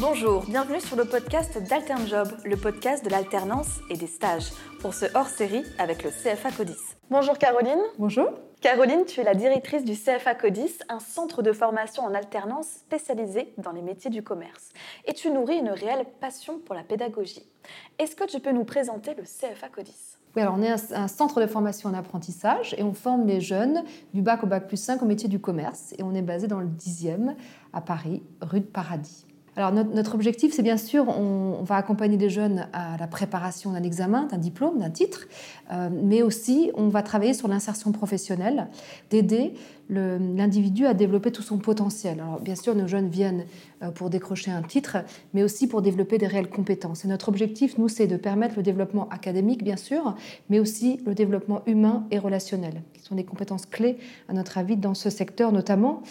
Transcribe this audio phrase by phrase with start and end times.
[0.00, 5.06] Bonjour, bienvenue sur le podcast d'AlternJob, le podcast de l'alternance et des stages, pour ce
[5.12, 6.78] hors-série avec le CFA Codis.
[7.10, 7.80] Bonjour Caroline.
[7.98, 8.30] Bonjour.
[8.60, 13.52] Caroline, tu es la directrice du CFA Codis, un centre de formation en alternance spécialisé
[13.58, 14.68] dans les métiers du commerce.
[15.04, 17.50] Et tu nourris une réelle passion pour la pédagogie.
[17.98, 20.16] Est-ce que tu peux nous présenter le CFA Codis?
[20.36, 23.82] Oui, alors on est un, centre de formation en apprentissage et on forme les jeunes
[24.14, 25.92] du bac au bac plus 5 au métier du commerce.
[25.98, 27.34] Et on est basé dans le 10e
[27.72, 29.27] à Paris, rue de Paradis.
[29.58, 33.82] Alors notre, objectif, c'est bien sûr, on, va accompagner des jeunes à la préparation d'un
[33.82, 35.26] examen, d'un diplôme, d'un titre,
[35.72, 38.68] euh, mais aussi on va travailler sur l'insertion professionnelle,
[39.10, 39.54] d'aider
[39.90, 42.20] l'individu à développer tout son potentiel.
[42.20, 43.46] Alors, bien sûr, nos jeunes viennent
[43.82, 44.98] euh, pour décrocher un titre,
[45.32, 47.04] mais aussi pour développer des réelles compétences.
[47.04, 50.14] Et notre objectif, nous, c'est de permettre le développement académique, bien sûr,
[50.50, 53.96] mais aussi le développement humain et relationnel, qui sont des compétences clés,
[54.28, 56.02] à notre avis, dans ce secteur notamment.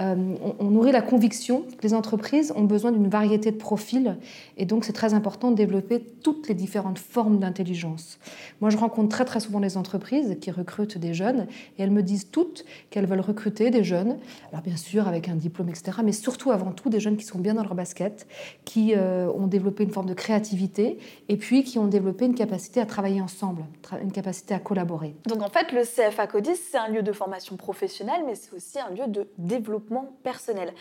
[0.00, 4.16] Euh, on, nourrit la conviction que les entreprises ont besoin d'une variété de profils,
[4.56, 8.18] et donc c'est très important de développer toutes les différentes formes d'intelligence.
[8.60, 12.02] Moi, je rencontre très très souvent les entreprises qui recrutent des jeunes, et elles me
[12.02, 14.18] disent toutes qu'elles veulent recruter des jeunes,
[14.52, 17.38] alors bien sûr avec un diplôme, etc., mais surtout avant tout des jeunes qui sont
[17.38, 18.28] bien dans leur basket,
[18.64, 22.80] qui euh, ont développé une forme de créativité et puis qui ont développé une capacité
[22.80, 23.64] à travailler ensemble,
[24.00, 25.16] une capacité à collaborer.
[25.26, 28.78] Donc en fait, le CFA Codis, c'est un lieu de formation professionnelle, mais c'est aussi
[28.78, 29.87] un lieu de développement
[30.22, 30.72] personnel.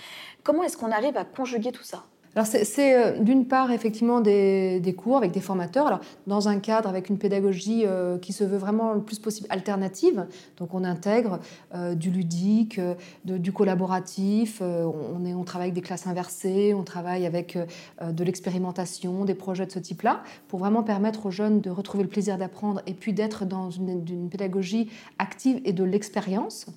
[0.44, 2.05] Comment est-ce qu'on arrive à conjuguer tout ça?
[2.38, 6.88] Alors c'est euh, d'une part effectivement des, cours avec des formateurs, alors dans un cadre
[6.88, 10.28] avec une pédagogie euh, qui se veut vraiment le plus possible alternative.
[10.58, 11.40] Donc on intègre
[11.74, 12.80] euh, du ludique,
[13.26, 17.58] du collaboratif, on, est, on travaille avec des classes inversées, on travaille avec
[18.04, 22.10] de l'expérimentation, des projets de ce type-là, pour vraiment permettre aux jeunes de retrouver le
[22.10, 26.68] plaisir d'apprendre et puis d'être dans une, une pédagogie active et de l'expérience.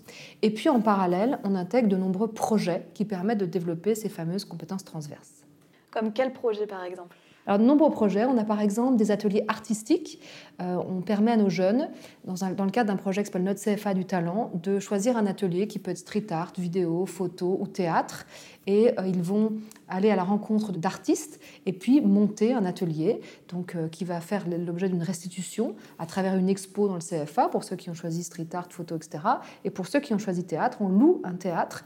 [0.41, 4.47] Et puis en parallèle, on intègre de nombreux projets qui permettent de développer ces fameuses
[4.47, 5.45] compétences transverses.
[5.91, 7.17] Comme quel projet par exemple?
[7.47, 8.25] Alors, de nombreux projets.
[8.25, 10.21] On a par exemple des ateliers artistiques.
[10.61, 11.89] Euh, on permet à nos jeunes,
[12.25, 15.67] dans, le cadre d'un projet qui s'appelle Notre CFA du talent, de choisir un atelier
[15.67, 18.27] qui peut être street art, vidéo, photo ou théâtre.
[18.67, 19.55] Et euh, ils vont
[19.89, 24.45] aller à la rencontre d'artistes et puis monter un atelier donc, euh, qui va faire
[24.47, 28.23] l'objet d'une restitution à travers une expo dans le CFA pour ceux qui ont choisi
[28.23, 29.25] street art, photo, etc.
[29.65, 31.85] Et pour ceux qui ont choisi théâtre, on loue un théâtre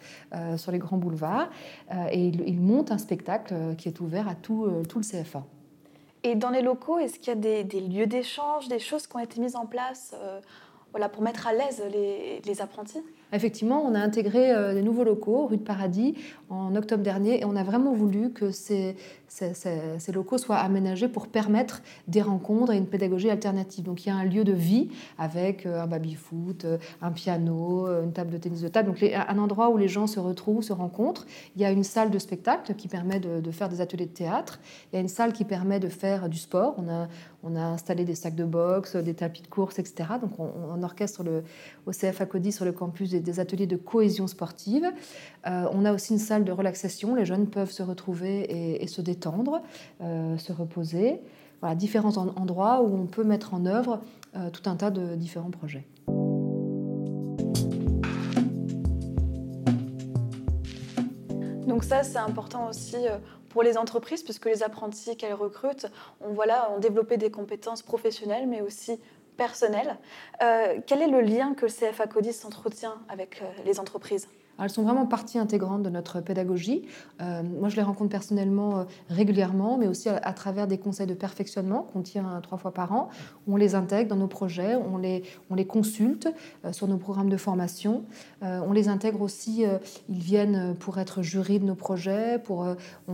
[0.57, 1.49] sur les grands boulevards
[2.11, 5.45] et ils, montent un spectacle qui est ouvert à tout le CFA.
[6.25, 9.21] Et dans les locaux, est-ce qu'il y a des, lieux d'échange, des choses qui ont
[9.21, 10.41] été mises en place euh,
[10.95, 13.03] voilà, pour mettre à l'aise les apprentis
[13.35, 16.15] Effectivement, on a intégré euh, des nouveaux locaux, rue de Paradis,
[16.51, 18.95] en octobre dernier, et on a vraiment voulu que ces,
[20.15, 23.85] locaux soient aménagés pour permettre des rencontres et une pédagogie alternative.
[23.85, 24.89] Donc il y a un lieu de vie
[25.19, 29.39] avec euh, un baby-foot, euh, un piano, une table de tennis de table, donc un
[29.39, 31.27] endroit où les gens se retrouvent, se rencontrent.
[31.57, 34.61] Il y a une salle de spectacle qui permet de, faire des ateliers de théâtre.
[34.93, 36.77] Il y a une salle qui permet de faire du sport.
[36.79, 37.09] On a,
[37.43, 40.11] on a installé des sacs de boxe, des tapis de course, etc.
[40.21, 41.43] Donc on, on orchestre le,
[41.87, 44.85] au CFA Cody sur le campus des des ateliers de cohésion sportive.
[45.47, 47.15] Euh, on a aussi une salle de relaxation.
[47.15, 49.63] Les jeunes peuvent se retrouver et, se détendre,
[50.01, 51.21] euh, se reposer.
[51.61, 54.01] Voilà, différents endroits où on peut mettre en œuvre
[54.37, 55.87] euh, tout un tas de différents projets.
[61.67, 62.97] Donc ça, c'est important aussi
[63.49, 65.87] pour les entreprises, puisque les apprentis qu'elles recrutent
[66.21, 69.01] ont, voilà, ont développé des compétences professionnelles, mais aussi
[69.37, 69.97] personnel.
[70.43, 74.29] Euh, quel est le lien que le CFA Codis entretient avec euh, les entreprises?
[74.59, 76.83] Elles sont vraiment partie intégrante de notre pédagogie.
[77.21, 81.15] Euh, moi, je les rencontre personnellement euh, régulièrement, mais aussi à, travers des conseils de
[81.15, 83.09] perfectionnement qu'on tient trois fois par an.
[83.49, 86.29] On les intègre dans nos projets, on les, on les consulte
[86.65, 88.05] euh, sur nos programmes de formation.
[88.43, 89.65] on les intègre aussi,
[90.09, 92.39] ils viennent pour être jury de nos projets.
[92.39, 92.67] Pour,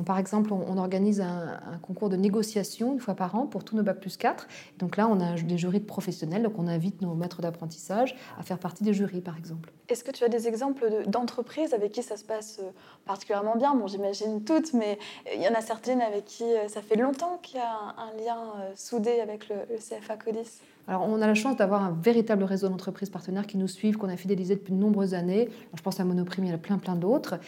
[0.04, 3.82] par exemple, on, organise un, concours de négociation une fois par an pour tous nos
[3.82, 4.46] Bac plus 4.
[4.78, 8.42] Donc là, on a des jurys de professionnels, donc on invite nos maîtres d'apprentissage à
[8.42, 9.72] faire partie des jurys, par exemple.
[9.88, 12.70] Est-ce que tu as des exemples d'entreprises entreprises avec qui ça se passe euh,
[13.06, 13.74] particulièrement bien.
[13.74, 14.98] Bon, j'imagine toutes, mais
[15.34, 18.16] il y en a certaines avec qui euh, ça fait longtemps qu'il y a un,
[18.18, 20.60] lien euh, soudé avec le, CFA Codis.
[20.88, 24.08] Alors, on a la chance d'avoir un véritable réseau d'entreprises partenaires qui nous suivent, qu'on
[24.08, 25.48] a fidélisé depuis de nombreuses années.
[25.72, 27.38] je pense à Monoprime, il y en a plein, plein d'autres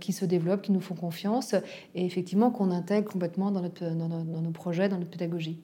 [0.00, 1.54] qui se développent, qui nous font confiance
[1.94, 5.60] et effectivement qu'on intègre complètement dans nos projets, dans notre pédagogie.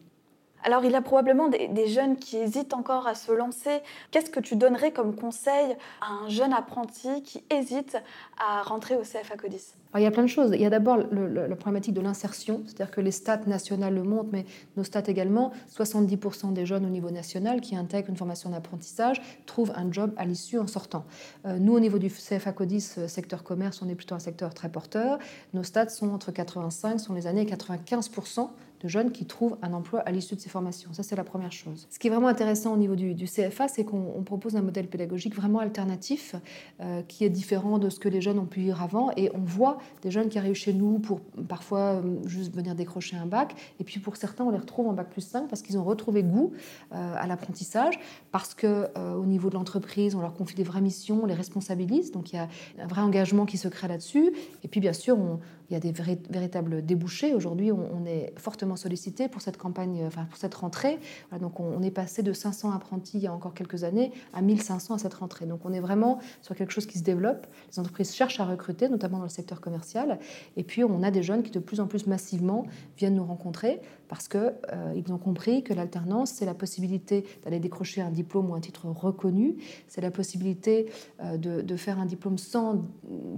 [0.65, 3.79] Alors, il y a probablement des, jeunes qui hésitent encore à se lancer.
[4.11, 7.97] Qu'est-ce que tu donnerais comme conseil à un jeune apprenti qui hésite
[8.37, 9.75] à rentrer au CFA Codis?
[9.95, 10.51] Il y a plein de choses.
[10.53, 14.31] Il y a d'abord la problématique de l'insertion, c'est-à-dire que les stats nationales le montrent,
[14.33, 14.45] mais
[14.77, 15.53] nos stats également.
[15.73, 20.25] 70% des jeunes au niveau national qui intègrent une formation d'apprentissage trouvent un job à
[20.25, 21.05] l'issue en sortant.
[21.47, 24.53] Euh, nous, au niveau du CFA Codis, euh, secteur commerce, on est plutôt un secteur
[24.53, 25.19] très porteur.
[25.55, 28.51] Nos stats sont entre 85, sont les années 95%
[28.81, 30.93] de jeunes qui trouvent un emploi à l'issue de ces formations.
[30.93, 31.87] Ça, c'est la première chose.
[31.91, 35.35] Ce qui est vraiment intéressant au niveau du, CFA, c'est qu'on propose un modèle pédagogique
[35.35, 36.35] vraiment alternatif,
[36.81, 39.11] euh, qui est différent de ce que les jeunes ont pu vivre avant.
[39.17, 43.17] Et on voit des jeunes qui arrivent chez nous pour parfois euh, juste venir décrocher
[43.17, 43.55] un bac.
[43.81, 46.23] Et puis pour certains, on les retrouve en bac plus 5 parce qu'ils ont retrouvé
[46.23, 46.53] goût
[46.93, 47.99] euh, à l'apprentissage,
[48.33, 52.13] parce que au niveau de l'entreprise, on leur confie des vraies missions, on les responsabilise.
[52.13, 52.49] Donc il y a
[52.79, 54.33] un vrai engagement qui se crée là-dessus.
[54.63, 57.35] Et puis bien sûr, on, il y a des véritables débouchés.
[57.35, 60.99] Aujourd'hui, on, est fortement sollicité pour cette campagne, enfin pour cette rentrée.
[61.41, 64.95] donc on, est passé de 500 apprentis il y a encore quelques années à 1500
[64.95, 65.47] à cette rentrée.
[65.47, 67.47] Donc on est vraiment sur quelque chose qui se développe.
[67.73, 70.19] Les entreprises cherchent à recruter, notamment dans le secteur commercial.
[70.57, 72.67] Et puis on a des jeunes qui de plus en plus massivement
[72.97, 78.01] viennent nous rencontrer parce qu'ils euh, ont compris que l'alternance, c'est la possibilité d'aller décrocher
[78.01, 79.57] un diplôme ou un titre reconnu,
[79.89, 80.91] c'est la possibilité
[81.23, 82.85] euh, de, de, faire un diplôme sans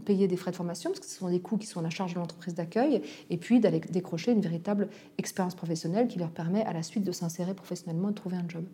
[0.05, 1.91] payer des frais de formation, parce que ce sont des coûts qui sont à la
[1.91, 4.89] charge de l'entreprise d'accueil, et puis d'aller décrocher une véritable
[5.19, 8.49] expérience professionnelle qui leur permet à la suite de s'insérer professionnellement et de trouver un
[8.49, 8.65] job.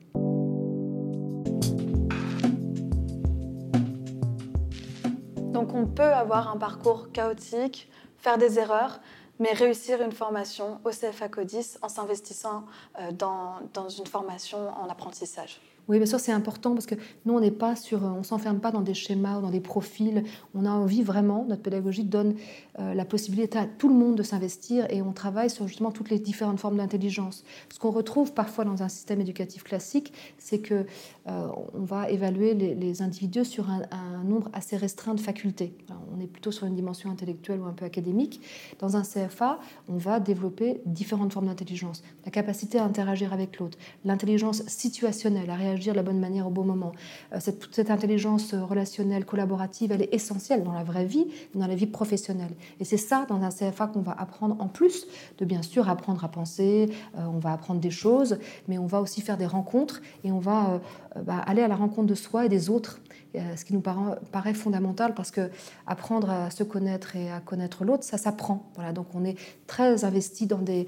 [5.53, 7.89] Donc on peut avoir un parcours chaotique,
[8.19, 9.01] faire des erreurs,
[9.39, 12.65] mais réussir une formation au CFA CODIS en s'investissant
[12.99, 15.61] euh, dans, dans une formation en apprentissage.
[15.87, 16.95] Oui, bien sûr, c'est important parce que
[17.27, 20.25] nous, on n'est pas sur, on s'enferme pas dans des schémas ou dans des profils.
[20.55, 22.37] On a envie vraiment, notre pédagogie donne
[22.79, 26.09] euh, la possibilité à tout le monde de s'investir et on travaille sur justement toutes
[26.09, 27.45] les différentes formes d'intelligence.
[27.69, 30.87] Ce qu'on retrouve parfois dans un système éducatif classique, c'est que
[31.27, 33.83] euh, on va évaluer les, individus sur un,
[34.25, 35.75] nombre assez restreint de facultés.
[36.17, 38.41] on est plutôt sur une dimension intellectuelle ou un peu académique.
[38.79, 39.24] Dans un CFA,
[39.89, 42.03] on va développer différentes formes d'intelligence.
[42.25, 46.47] La capacité à interagir avec l'autre, l'intelligence situationnelle, à réagir agir de la bonne manière
[46.47, 46.93] au bon moment.
[47.33, 51.27] Euh, cette, toute cette intelligence euh, relationnelle, collaborative, elle est essentielle dans la vraie vie,
[51.55, 52.55] dans la vie professionnelle.
[52.81, 55.07] Et c'est ça, dans un CFA, qu'on va apprendre en plus
[55.39, 58.39] de bien sûr apprendre à penser, euh, on va apprendre des choses,
[58.69, 60.81] mais on va aussi faire des rencontres et on va
[61.25, 63.01] bah, aller à la rencontre de soi et des autres
[63.37, 65.51] euh, ce qui nous paraît fondamental parce que
[65.89, 68.71] apprendre à se connaître et à connaître l'autre, ça s'apprend.
[68.77, 70.87] Voilà, on est très investi dans des,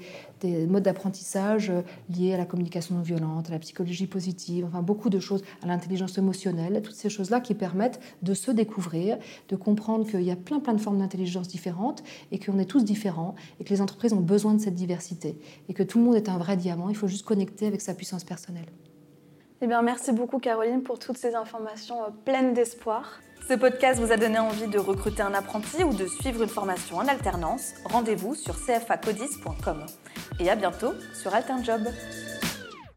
[0.67, 5.09] modes d'apprentissage euh, liés à la communication non violente, à la psychologie positive, enfin beaucoup
[5.09, 9.17] de choses, à l'intelligence émotionnelle, toutes ces choses-là qui permettent de se découvrir,
[9.49, 12.83] de comprendre qu'il y a plein plein de formes d'intelligence différentes et qu'on est tous
[12.83, 15.37] différents et que les entreprises ont besoin de cette diversité
[15.69, 17.93] et que tout le monde est un vrai diamant, il faut juste connecter avec sa
[17.93, 18.67] puissance personnelle.
[19.59, 23.19] Eh bien, merci beaucoup Caroline pour toutes ces informations euh, pleines d'espoir.
[23.47, 26.97] Ce podcast vous a donné envie de recruter un apprenti ou de suivre une formation
[26.97, 29.85] en alternance Rendez-vous sur cfacodis.com.
[30.39, 31.87] Et à bientôt sur AlternJob.